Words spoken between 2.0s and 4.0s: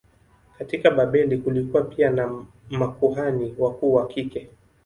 na makuhani wakuu